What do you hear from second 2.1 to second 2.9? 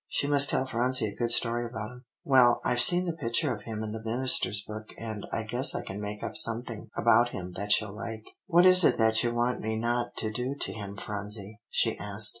"Well, I've